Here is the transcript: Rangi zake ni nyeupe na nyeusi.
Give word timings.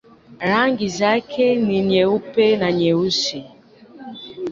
Rangi 0.49 0.87
zake 0.87 1.55
ni 1.55 1.77
nyeupe 1.85 2.57
na 2.57 2.71
nyeusi. 2.71 3.43